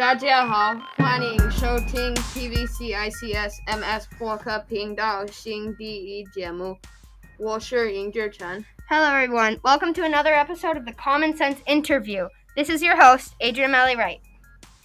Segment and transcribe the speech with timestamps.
[0.00, 6.78] 大家好，欢迎收听 PVCICS MS 播客频道新第一节目，
[7.38, 8.64] 我是尹志成。
[8.88, 9.60] Hello, everyone.
[9.60, 12.30] Welcome to another episode of the Common Sense Interview.
[12.56, 14.20] This is your host, Adrian Malley Wright.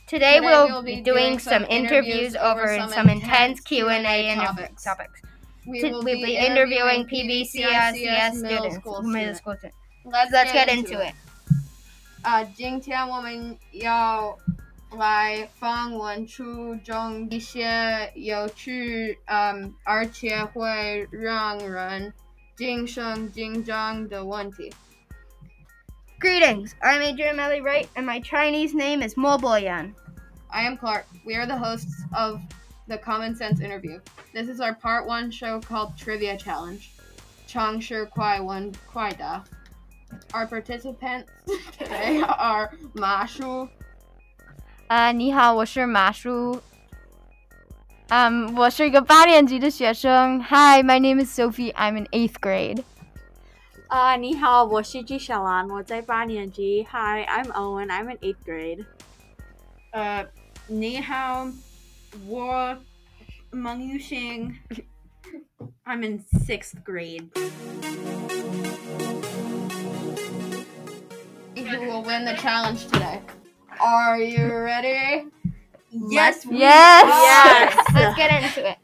[0.09, 4.83] Today, we'll, be, doing, some interviews over some, some intense Q and A topics.
[4.83, 5.21] topics.
[5.65, 9.41] We will be, interviewing PVCICS students, middle school students.
[10.03, 11.15] Let's, get, into it.
[12.21, 14.37] 啊，今天我们要
[14.96, 22.12] 来访问初中一些有趣，嗯，而且会让人
[22.56, 24.72] 精神紧张的问题。
[26.20, 26.72] Greetings.
[26.82, 29.94] I'm Adrian Melly Wright, and my Chinese name is Mo Boyan.
[30.48, 31.06] I am Clark.
[31.24, 32.40] We are the hosts of
[32.88, 34.00] the Common Sense Interview.
[34.34, 36.90] This is our part one show called Trivia Challenge.
[37.46, 39.42] Chang Shi Kuai Wen Kuai Da.
[40.34, 41.30] Our participants
[41.78, 43.68] today are Ma Shu,
[44.88, 46.60] 啊、你好，我是马叔。
[48.08, 50.42] 嗯、我是一个八年级的学生。
[50.42, 51.72] Hi, my name is Sophie.
[51.74, 52.82] I'm in eighth grade.
[53.86, 56.84] 啊，你好，我是纪小兰，我在八年级。
[56.90, 57.88] Hi, I'm Owen.
[57.88, 58.84] I'm in eighth grade.
[59.92, 60.26] 呃，
[60.66, 61.46] 你好，
[62.26, 62.76] 我
[63.50, 64.56] 孟玉兴。
[65.84, 67.28] I'm in sixth grade.
[71.70, 73.20] who will win the challenge today.
[73.79, 75.27] Are you ready?
[75.91, 77.05] Yes, we Yes.
[77.05, 77.85] Yes.
[77.93, 78.77] Let's get into it.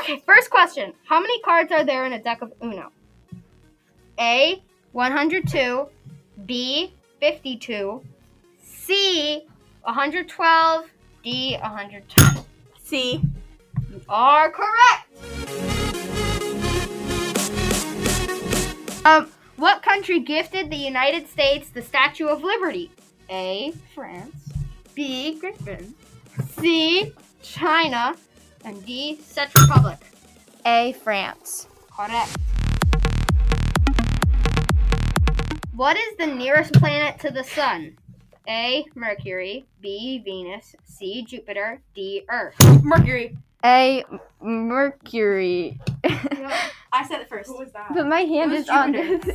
[0.00, 0.92] Okay, first question.
[1.04, 2.90] How many cards are there in a deck of Uno?
[4.18, 5.86] A, 102.
[6.46, 8.02] B, 52.
[8.62, 9.46] C,
[9.82, 10.86] 112.
[11.22, 12.44] D, 110.
[12.82, 13.22] C.
[13.90, 15.08] You are correct.
[19.06, 22.90] Um, what country gifted the United States the Statue of Liberty?
[23.30, 24.52] A, France.
[24.94, 25.94] B, Great Britain.
[26.60, 27.12] C,
[27.42, 28.14] China.
[28.64, 29.98] And D, Czech Republic.
[30.64, 30.92] A.
[31.02, 31.66] France.
[31.94, 32.36] Correct.
[35.74, 37.96] What is the nearest planet to the sun?
[38.48, 39.66] A, Mercury.
[39.80, 40.76] B, Venus.
[40.84, 41.80] C, Jupiter.
[41.94, 42.54] D, Earth.
[42.82, 43.36] Mercury.
[43.64, 44.04] A.
[44.40, 45.80] Mercury.
[46.92, 47.48] I said it first.
[47.48, 47.92] Who was that?
[47.94, 49.34] but my hand was is on Jupiter.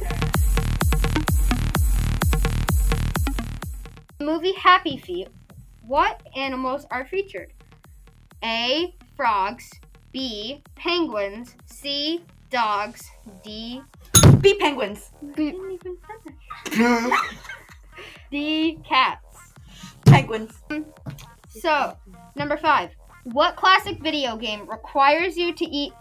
[4.22, 5.30] Movie Happy Feet.
[5.88, 7.53] What animals are featured?
[8.44, 9.72] A, frogs.
[10.12, 11.56] B, penguins.
[11.66, 13.09] C, dogs.
[13.46, 13.81] D,
[14.41, 15.12] B penguins.
[15.35, 15.57] finish.
[18.30, 19.53] D, cats.
[20.06, 20.63] Penguins.
[21.47, 21.96] So,
[22.36, 22.90] number five.
[23.24, 25.94] What classic video game requires you to eat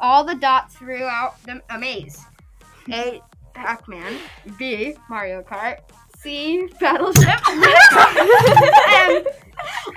[0.00, 2.20] all the dots throughout the, a maze?
[2.90, 3.22] A.
[3.54, 4.18] Pac-Man.
[4.58, 4.94] B.
[5.08, 5.78] Mario Kart.
[6.24, 6.66] C.
[6.80, 7.40] Battleship.
[8.88, 9.26] and,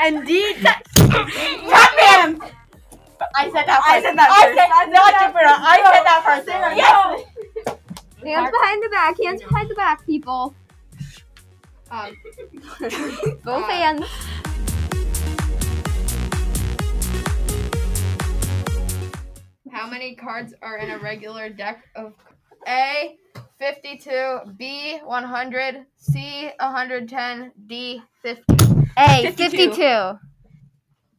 [0.01, 0.53] and D.
[0.61, 2.41] Pac-Man.
[3.35, 4.57] I said that I said that I first.
[4.57, 5.45] said I Not said Jupiter.
[5.47, 6.45] I said that first.
[6.45, 7.23] Sarah, Yes.
[8.23, 9.15] Hands behind the back.
[9.23, 10.53] Hands behind the back, people.
[11.89, 12.15] Um,
[13.43, 14.05] Both Uh, hands.
[19.71, 22.13] how many cards are in a regular deck of
[22.67, 23.17] A,
[23.59, 28.43] 52, B 100, C 110, D 50.
[28.97, 29.49] A 52.
[29.49, 29.79] 52.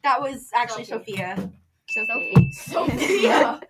[0.04, 1.16] That was actually Sophie.
[1.16, 1.50] Sophia.
[1.88, 2.52] Sophie.
[2.52, 3.60] Sophia.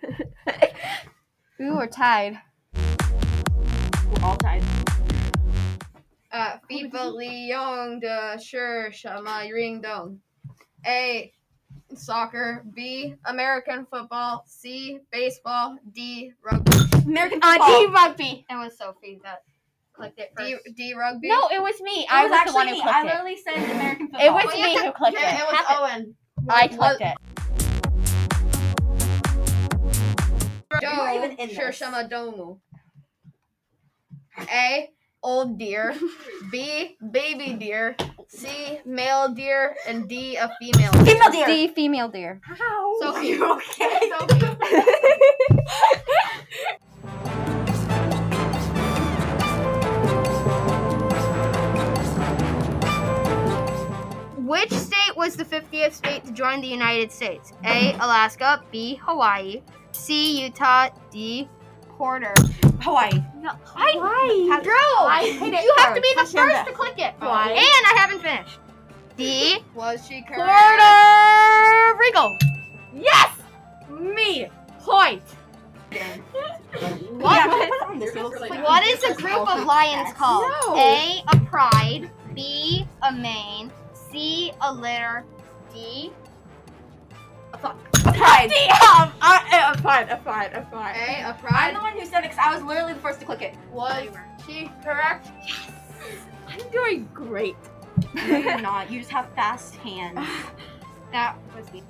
[1.59, 2.39] we were tied.
[2.75, 4.63] We're all tied.
[6.31, 10.21] Uh, Fifa Leong de Shur Shama Ring Dong.
[10.87, 11.33] A.
[11.95, 12.65] Soccer.
[12.75, 13.15] B.
[13.25, 14.45] American football.
[14.47, 14.99] C.
[15.11, 15.79] Baseball.
[15.95, 16.35] D.
[16.43, 16.88] Rugby.
[17.09, 17.69] American uh, football.
[17.69, 18.45] Uh, D rugby.
[18.51, 19.43] It was Sophie that
[19.95, 20.55] clicked it first.
[20.67, 21.29] D, D rugby.
[21.29, 22.01] No, it was me.
[22.03, 23.01] It I was, was actually the one who clicked I it.
[23.01, 24.27] I literally said American football.
[24.27, 25.23] It was well, me who clicked it.
[25.23, 26.15] It, it was Owen.
[26.49, 27.17] I clicked it.
[30.81, 30.89] Joe
[34.53, 34.91] A
[35.23, 35.95] old deer,
[36.53, 37.97] B baby deer,
[38.29, 40.93] C male deer, and D a female.
[40.93, 41.05] Deer.
[41.05, 41.47] Female deer.
[41.47, 42.41] D female deer.
[42.45, 43.01] How?
[43.01, 44.13] So you okay?
[54.49, 57.53] Which state was the 50th state to join the United States?
[57.67, 57.93] A.
[57.97, 58.63] Alaska.
[58.73, 58.99] B.
[59.05, 59.61] Hawaii.
[59.93, 60.43] C.
[60.43, 60.89] Utah.
[61.11, 61.47] D.
[61.91, 62.33] Porter.
[62.81, 63.11] Hawaii.
[63.37, 63.51] No.
[63.67, 64.49] Hawaii.
[64.63, 66.33] Bro, hit it you have to be the first.
[66.35, 66.55] Hacienda.
[66.55, 67.13] first to click it.
[67.21, 67.51] Hawaii.
[67.51, 68.59] And I haven't finished.
[69.19, 69.59] D.
[69.75, 70.41] Was she correct?
[70.41, 72.39] Puerto Rico.
[72.95, 73.31] Yes!
[73.91, 74.49] Me!
[74.79, 75.23] Point!
[75.91, 77.37] What?
[77.37, 78.17] Yeah, put it on this.
[78.17, 80.51] It looks like- What is a group of lions called?
[80.67, 80.75] No.
[80.75, 81.23] A.
[81.33, 82.11] A pride.
[82.35, 82.87] B.
[83.03, 83.71] A mane.
[84.11, 84.53] C.
[84.61, 85.25] A letter
[85.73, 86.13] D.
[87.53, 87.93] A fuck.
[87.93, 88.51] Pride.
[88.53, 90.09] Um, I, I'm fine.
[90.09, 90.51] I'm fine.
[90.55, 90.95] I'm fine.
[90.95, 91.23] A.
[91.23, 91.77] A I'm pride.
[91.77, 93.55] the one who said it because I was literally the first to click it.
[93.73, 94.09] Was
[94.47, 95.31] she correct?
[95.47, 95.71] Yes.
[96.49, 97.57] I'm doing great.
[98.15, 98.91] No, you're not.
[98.91, 100.27] You just have fast hands.
[101.11, 101.83] That was the.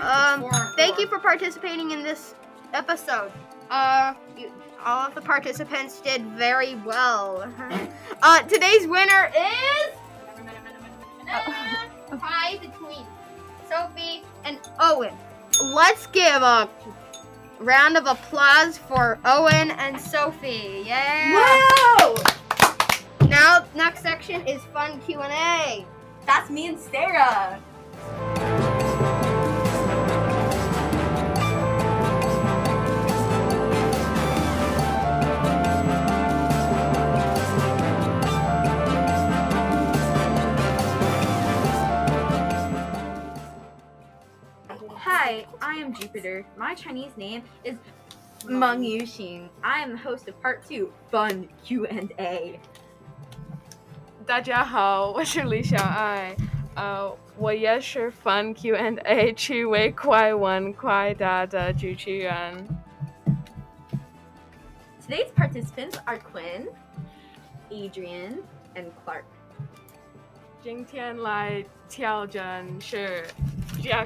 [0.00, 2.34] Um, thank you for participating in this
[2.72, 3.32] episode.
[3.70, 4.50] Uh, you,
[4.84, 7.52] all of the participants did very well.
[8.22, 9.94] uh, today's winner is
[12.10, 13.04] a tie between
[13.68, 15.14] Sophie and Owen.
[15.74, 16.68] Let's give a
[17.58, 20.82] round of applause for Owen and Sophie.
[20.86, 21.34] Yeah.
[22.00, 22.16] Whoa!
[23.28, 25.86] Now, next section is fun Q and A.
[26.24, 27.60] That's me and Sarah.
[45.27, 46.45] Hi, I am Jupiter.
[46.55, 47.75] My Chinese name is
[48.47, 49.49] Meng Yuxing.
[49.61, 52.57] I am the host of Part 2 Fun Q&A.
[54.25, 56.33] 大家好，我是李小爱，
[56.75, 62.65] 呃，我也是 Fun Q&A 趣味快问快答的主持人。
[65.05, 66.69] Today's participants are Quinn,
[67.69, 68.37] Adrian,
[68.73, 69.25] and Clark.
[70.61, 73.25] 今天来挑战是
[73.83, 74.05] 加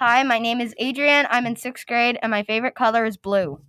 [0.00, 1.26] Hi, my name is Adrian.
[1.30, 3.60] I'm in sixth grade, and my favorite color is blue.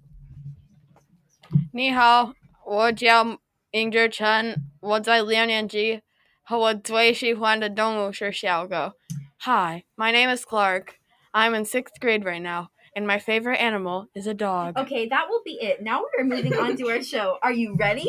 [1.73, 2.31] 你好，
[2.65, 3.38] 我叫
[3.71, 6.01] 殷志成，我在六年级，
[6.41, 8.93] 和我最喜欢的动物是小狗。
[9.39, 10.95] Hi, my name is Clark.
[11.33, 14.77] I'm in sixth grade right now, and my favorite animal is a dog.
[14.77, 15.81] Okay, that will be it.
[15.81, 17.39] Now we're moving on to our show.
[17.41, 18.07] Are you ready?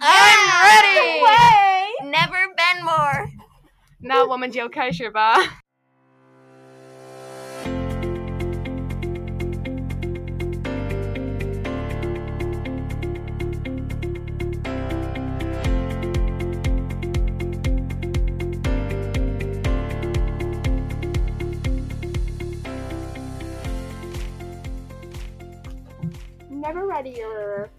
[0.00, 1.22] I'm ready.
[1.24, 2.08] Way!
[2.08, 3.28] Never been more.
[3.98, 5.34] 那我们就开始吧。
[26.68, 27.70] Never readier.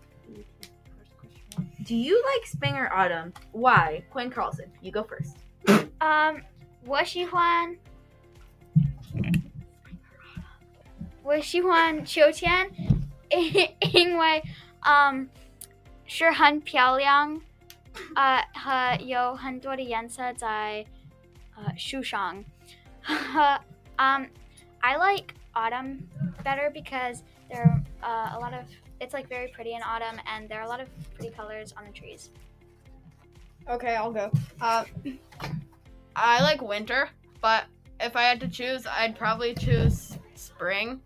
[1.83, 3.33] Do you like spring or autumn?
[3.51, 4.03] Why?
[4.11, 5.37] Quinn Carlson, you go first.
[6.01, 6.41] Um,
[6.85, 7.77] 我喜欢，
[11.23, 12.69] 我喜欢秋天，
[13.29, 14.43] 因 因为
[14.81, 15.29] 嗯
[16.05, 17.39] 是很漂亮，
[18.15, 20.85] 呃和有很多的颜色在
[21.55, 22.43] 呃树上。
[23.97, 24.25] um,
[24.79, 26.01] I like autumn
[26.43, 28.64] better because there are uh, a lot of
[29.00, 31.84] it's like very pretty in autumn and there are a lot of pretty colors on
[31.84, 32.30] the trees.
[33.68, 34.30] Okay, I'll go.
[34.60, 34.84] Uh,
[36.16, 37.08] I like winter,
[37.40, 37.64] but
[38.00, 41.00] if I had to choose, I'd probably choose spring.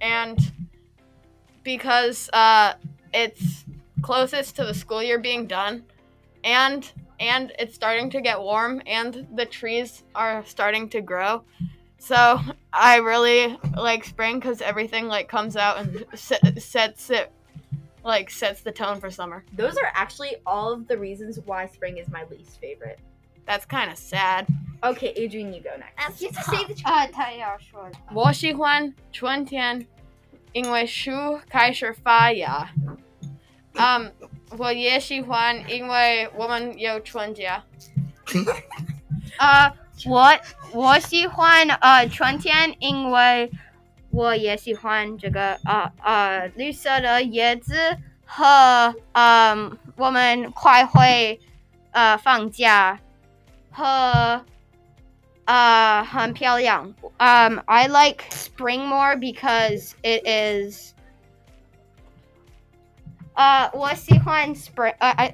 [0.00, 0.38] And
[1.64, 2.74] because uh,
[3.12, 3.64] it's
[4.02, 5.84] closest to the school year being done,
[6.44, 6.90] and
[7.20, 11.44] and it's starting to get warm, and the trees are starting to grow.
[12.01, 12.39] So
[12.71, 17.31] I really like spring because everything like comes out and set, sets it,
[18.03, 19.43] like sets the tone for summer.
[19.55, 22.99] Those are actually all of the reasons why spring is my least favorite.
[23.45, 24.45] That's kind of sad.
[24.83, 26.21] Okay, Adrian, you go next.
[26.21, 27.97] You have to say the uh, 他要说的。
[28.13, 29.87] 我喜欢春天，
[30.53, 31.11] 因为树
[31.49, 32.69] 开始发芽。
[33.73, 34.13] 嗯，
[34.57, 37.63] 我也喜欢，因为我们有春假。
[39.37, 39.71] 呃，
[40.05, 40.37] 我
[40.73, 43.51] 我喜欢呃春天，因为
[44.11, 51.39] 我也喜欢这个呃呃绿色的叶子和嗯我们快会
[51.91, 52.99] 呃放假
[53.71, 54.45] 和
[55.45, 56.93] 呃很漂亮。
[57.17, 60.93] Um, I like spring more because it is.
[63.35, 64.93] Uh, 我喜欢 spring.
[64.99, 65.33] Uh, I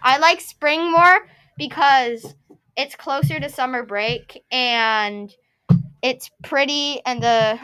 [0.00, 1.26] I like spring more
[1.56, 2.34] because
[2.75, 5.33] it's closer to summer break and
[6.01, 7.59] it's pretty and the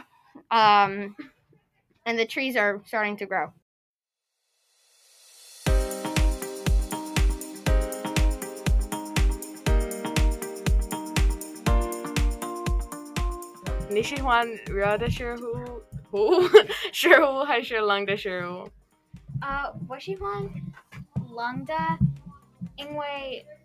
[0.50, 1.16] um
[2.06, 3.52] and the trees are starting to grow.
[13.90, 16.42] 你喜欢热的食物、湖
[16.94, 18.70] 食物还是冷的食物？
[19.42, 20.50] 呃，我喜欢
[21.36, 21.74] 冷的，
[22.78, 23.46] 因为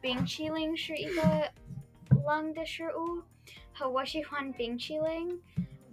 [0.00, 1.52] 冰淇淋是一个
[2.26, 3.22] 冷的食物，
[3.72, 5.42] 和我喜欢冰淇淋。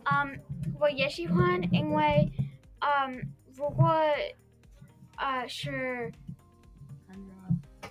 [0.05, 0.39] 嗯，
[0.79, 2.31] 我也喜欢，因为
[2.79, 3.89] 嗯，如果
[5.15, 6.11] 呃是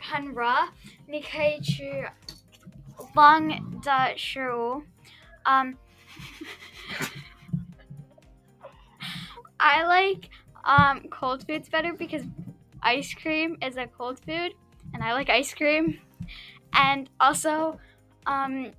[0.01, 0.69] 很热，
[1.07, 2.11] 你可以吃
[3.15, 4.83] 冷的食物。
[5.45, 5.75] Um,
[9.57, 10.29] I like
[10.65, 12.25] um, cold foods better because
[12.81, 14.55] ice cream is a cold food,
[14.93, 15.99] and I like ice cream.
[16.73, 17.79] And also,
[18.27, 18.73] um,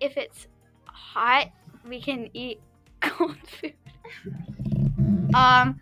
[0.00, 0.48] if it's
[0.86, 1.48] hot,
[1.88, 2.60] we can eat
[3.00, 3.74] cold food.
[5.34, 5.78] 嗯，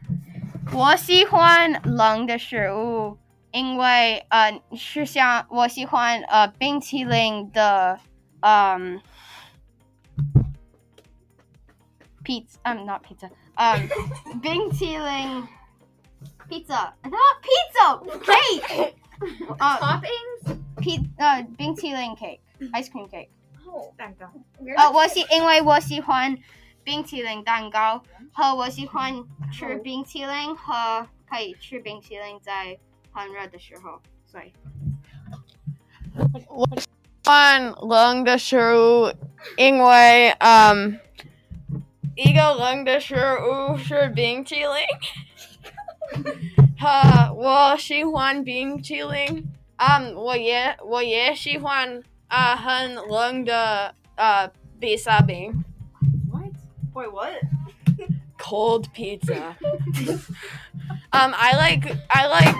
[0.73, 3.19] 我喜欢冷的食物，
[3.53, 8.01] 因为呃是像我喜欢呃冰淇淋的，
[8.41, 9.01] 嗯，
[12.25, 15.47] pizza，um not pizza，um 冰淇淋
[16.49, 18.95] pizza not pizza cake，
[19.59, 20.58] 呃 Toppings?
[20.79, 22.41] p 呃冰淇淋 cake
[22.73, 23.29] ice cream cake。
[23.97, 24.31] 蛋糕。
[24.77, 26.39] 呃，我喜因为我喜欢
[26.85, 32.79] 冰淇淋蛋糕，和我喜欢吃冰淇淋和可以吃冰淇淋在
[33.11, 34.53] 很热的时候，所以
[37.25, 39.13] 换冷的食物，
[39.57, 41.01] 因为嗯，
[42.15, 44.69] 一个冷的食物是冰淇淋。
[46.79, 49.51] 哈，我喜欢冰淇淋。
[49.79, 54.49] 嗯，我也我也喜欢啊、很冷的呃
[54.81, 55.65] 披萨饼
[56.31, 56.53] What?
[56.95, 57.41] Wait, what?
[58.39, 59.57] cold pizza.
[61.13, 62.57] um, I like I like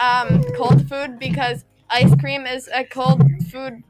[0.00, 3.82] um cold food because ice cream is a cold food,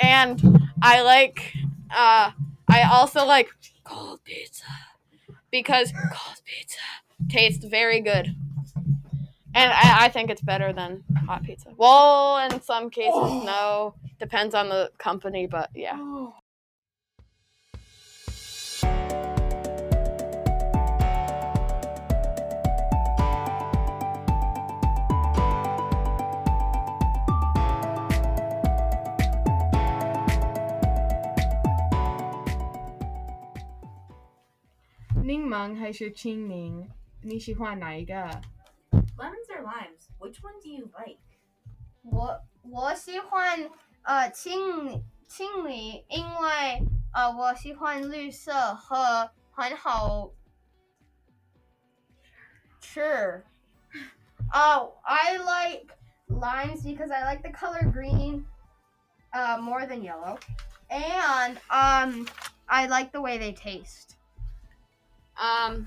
[0.00, 0.40] and
[0.82, 1.52] I like
[1.90, 2.32] uh
[2.68, 3.48] I also like
[3.84, 4.64] cold pizza
[5.50, 6.78] because cold pizza
[7.28, 8.34] tastes very good.
[9.54, 11.70] And I, I think it's better than hot pizza.
[11.76, 13.94] Well, in some cases, no.
[14.18, 15.96] Depends on the company, but yeah.
[35.22, 36.88] “柠檬”还是“青柠”？
[37.22, 38.40] 你喜欢哪一个？
[39.62, 40.08] Lemons or limes?
[40.18, 41.18] Which one do you like?
[42.02, 43.70] 我我喜欢
[44.02, 50.30] 呃青青梨，因为呃我喜欢绿色和很好
[52.80, 53.44] 吃。
[54.52, 55.92] Oh, I like
[56.28, 58.46] limes because I like the color green
[59.34, 60.38] uh, more than yellow,
[60.88, 62.26] and um,
[62.66, 64.16] I like the way they taste.
[65.36, 65.86] Um,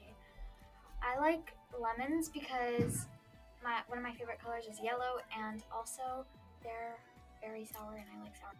[1.01, 3.07] I like lemons because
[3.63, 6.25] my one of my favorite colors is yellow, and also
[6.63, 6.97] they're
[7.41, 8.53] very sour, and I like sour.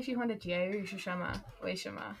[0.00, 1.30] 喜欢的节日是什么？
[1.60, 2.16] 为什么？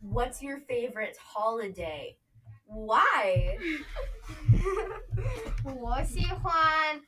[0.00, 2.16] What's your favorite holiday?
[2.64, 3.58] Why?
[5.78, 7.02] 我喜欢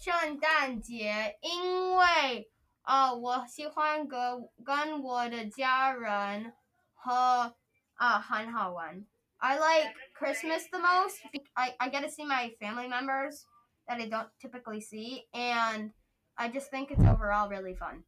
[0.00, 2.50] 圣诞节，因为
[2.84, 6.54] 呃，我喜欢跟跟我的家人
[6.94, 7.54] 和
[7.96, 9.04] 啊、很好玩。
[9.36, 11.18] I like Christmas the most.
[11.52, 13.44] I, I get to see my family members
[13.86, 15.92] that I don't typically see, and
[16.36, 18.04] I just think it's overall really fun.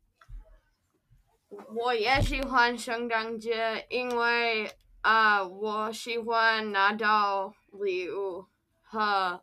[1.75, 4.71] 我也喜欢圣诞节，因为
[5.03, 8.47] 啊、我喜欢拿到礼物
[8.81, 9.43] 和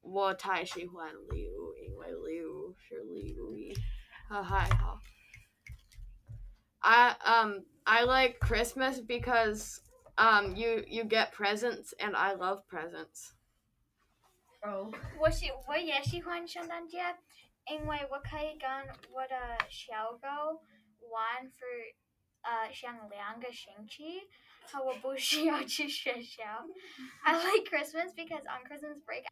[0.00, 3.52] 我太喜欢礼物，因为礼物是礼物
[4.28, 4.98] 和还好。
[6.78, 9.80] I um I like Christmas because
[10.16, 13.34] um you you get presents and I love presents.
[14.62, 14.90] Oh.
[15.18, 16.98] 我喜我也喜欢圣诞节，
[17.66, 18.70] 因为我可以跟
[19.10, 19.36] 我的
[19.68, 20.62] 小狗
[21.10, 21.94] 玩 for
[22.42, 24.28] 呃像两个星期，
[24.62, 26.42] 和我不需要去学校。
[27.22, 29.24] I like Christmas because on Christmas break,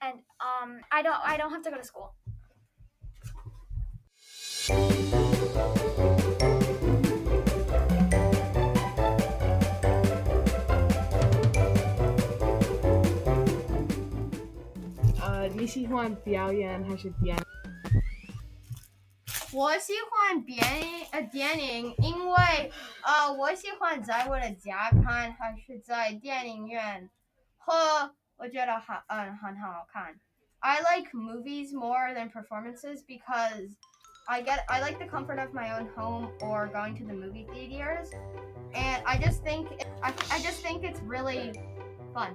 [0.00, 2.14] and um I don't I don't have to go to school.
[15.20, 17.36] 呃，你喜欢表演还是电？
[19.52, 20.58] 我喜欢电
[21.12, 22.72] 呃电影，因为
[23.02, 27.08] 呃我喜欢在我的家看，还是在电影院，
[27.56, 30.18] 和我觉得好嗯很好看。
[30.58, 33.76] I like movies more than performances because
[34.26, 37.46] I get I like the comfort of my own home or going to the movie
[37.46, 38.10] theaters,
[38.74, 39.68] and I just think
[40.02, 41.52] I, I just think it's really
[42.12, 42.34] fun.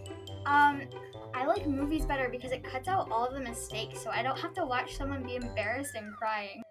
[0.46, 0.82] Um,
[1.34, 4.38] I like movies better because it cuts out all of the mistakes, so I don't
[4.38, 6.62] have to watch someone be embarrassed and crying.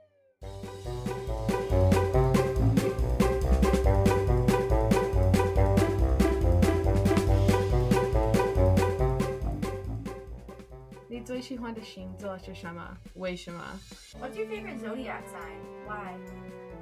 [11.07, 12.97] 你最喜欢的星座是什么？
[13.15, 13.79] 为什么？
[14.19, 15.59] What's your favorite zodiac sign?
[15.87, 16.15] Why?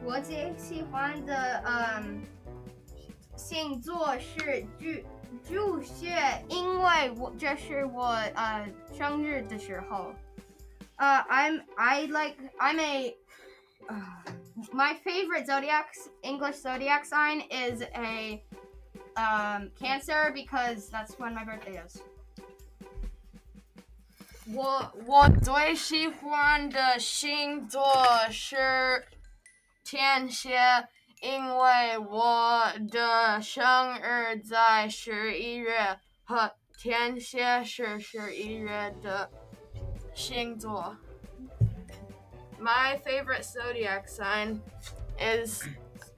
[0.04, 2.24] 我最喜欢的嗯
[3.36, 5.06] 星座是巨
[5.48, 8.68] 巨蟹，因为我这是我呃
[8.98, 10.14] 生日的时候。
[11.00, 13.16] Uh, I'm I like I'm a
[13.90, 14.32] uh,
[14.72, 15.88] my favorite zodiac
[16.22, 18.42] English zodiac sign is a
[19.18, 22.00] um Cancer because that's when my birthday is.
[24.54, 27.84] 我我最喜欢的星座
[28.30, 29.08] 是
[29.84, 30.60] 天蝎，
[31.22, 39.30] 因为我的生日在十一月，和天蝎是十一月的
[40.14, 40.98] 星座。
[42.60, 44.62] My favorite zodiac sign
[45.18, 45.64] is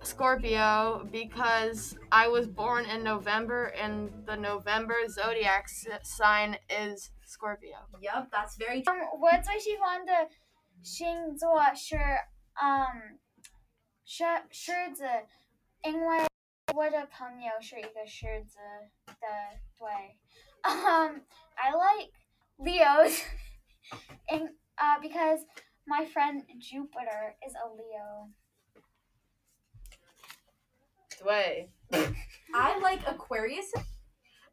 [0.04, 7.78] Scorpio because I was born in November and the November zodiac s- sign is Scorpio.
[8.00, 10.30] Yup, that's very 嗯，我最喜欢的
[10.84, 13.19] 星座是嗯
[14.10, 15.08] 狮狮子，
[15.84, 16.26] 因为
[16.74, 18.58] 我的朋友是一个狮子
[19.06, 20.18] 的，对。
[20.64, 21.22] Um,
[21.56, 22.12] I like
[22.58, 23.24] Leos,
[24.30, 25.46] in uh because
[25.86, 28.32] my friend Jupiter is a Leo.
[31.20, 31.70] 对。
[32.54, 33.72] I like Aquarius.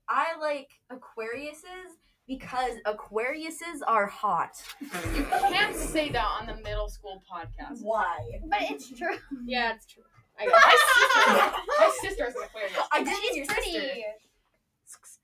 [0.07, 1.96] I like Aquariuses
[2.27, 4.62] because Aquariuses are hot.
[5.14, 7.83] You can't say that on the middle school podcast.
[7.83, 8.16] Why?
[8.48, 9.16] But it's true.
[9.44, 10.05] Yeah, it's true.
[10.38, 12.79] I, my sister, my sister's an Aquarius.
[12.90, 14.05] I did mean your Pretty.
[14.85, 15.18] sister.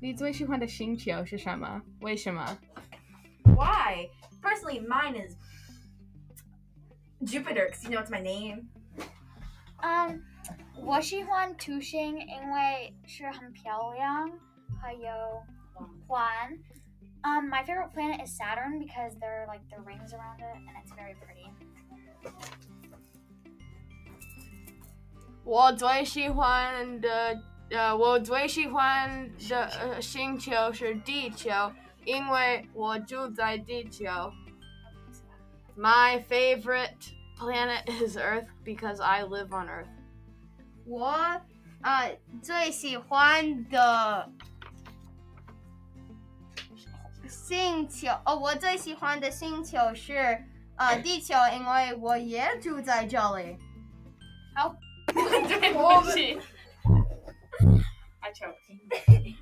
[0.00, 1.82] 你最喜欢的星球是什么？
[2.00, 2.56] 为什么？
[3.44, 4.08] Why?
[4.42, 5.36] Personally, mine is
[7.24, 8.68] Jupiter, because you know it's my name.
[9.82, 10.22] Um,
[10.76, 14.30] 我喜欢土星，因为是很漂亮，
[14.80, 15.42] 还有
[16.06, 16.58] 环。
[17.22, 20.92] Um, my favorite planet is Saturn because there are like the rings around it, and it's
[20.94, 21.50] very pretty.
[25.44, 31.50] 我最喜欢的呃，我最喜欢的呃星球是地球，
[32.04, 34.04] 因为我住在地球。
[35.76, 39.88] My favorite planet is Earth because I live on Earth.
[40.86, 41.40] 我
[41.82, 44.30] 呃最喜欢的
[47.28, 50.42] 星球哦，我最喜欢的星球是
[50.76, 53.58] 呃地球，因为我也住在这里。
[55.48, 56.38] 对不起。
[58.20, 58.56] I choked.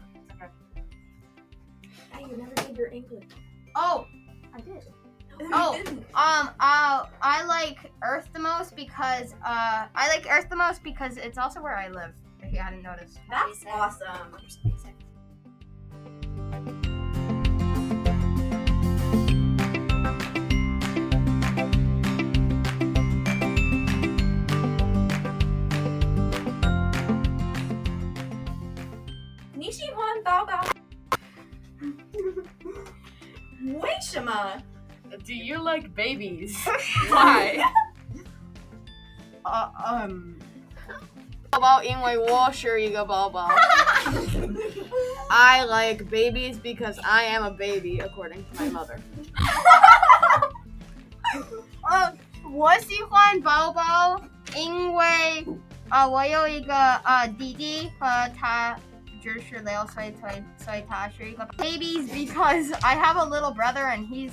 [2.13, 3.29] Hey, you never did your English.
[3.75, 4.07] Oh,
[4.53, 4.83] I did.
[5.54, 5.82] oh,
[6.16, 11.18] um, uh, I like Earth the most because uh, I like Earth the most because
[11.18, 12.14] it's also where I live.
[12.42, 14.36] If you hadn't noticed, that's awesome.
[29.58, 29.90] Nishi
[33.82, 34.32] 为什么
[35.25, 36.57] Do you like babies?
[37.09, 37.63] Why?
[39.45, 40.35] Uh, um.
[41.51, 43.49] 宝宝，因为我是一个宝宝。
[45.31, 48.99] I like babies because I am a baby, according to my mother.
[51.83, 52.13] 呃，
[52.51, 54.21] 我喜欢宝宝，
[54.57, 55.47] 因为
[55.91, 58.77] 呃，我有一个呃弟弟和他
[59.23, 64.33] 就是六岁，所以所以他是一个 babies because I have a little brother and he's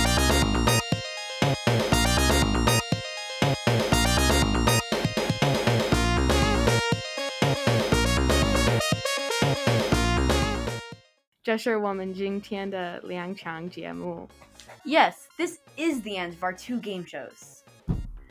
[11.51, 14.25] 这是我们今天的两场节目。
[14.85, 17.59] Yes, this is the end of our two game shows.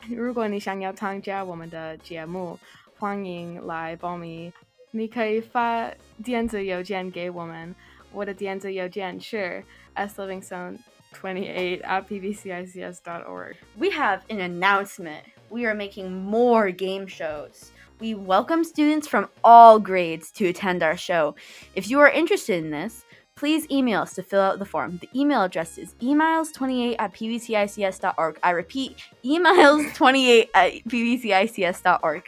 [0.09, 2.57] 如果你想要参加我们的节目，
[2.97, 4.51] 欢迎来报名。
[4.89, 5.91] 你可以发
[6.23, 7.75] 电子邮件给我们，
[8.11, 9.63] 我的电子邮件是
[9.95, 10.79] slivingston
[11.13, 13.55] 28 at pvcics.org.
[13.77, 15.25] We have an announcement.
[15.49, 17.69] We are making more game shows.
[17.99, 21.35] We welcome students from all grades to attend our show.
[21.75, 23.05] If you are interested in this,
[23.40, 24.98] please email us to fill out the form.
[24.98, 28.38] The email address is emails28 at pbcics.org.
[28.42, 32.22] I repeat, emails28 at pbcics.org.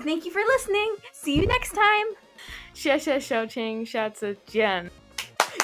[0.00, 0.96] Thank you for listening.
[1.12, 2.16] See you next time.
[2.74, 4.90] 谢谢收听，下次见。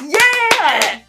[0.02, 1.02] Yeah!